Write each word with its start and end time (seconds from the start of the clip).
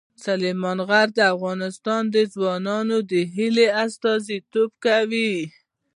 سلیمان 0.25 0.79
غر 0.87 1.07
د 1.17 1.19
افغان 1.33 1.59
ځوانانو 2.33 2.97
د 3.11 3.13
هیلو 3.35 3.65
استازیتوب 3.83 4.71
کوي. 4.85 5.33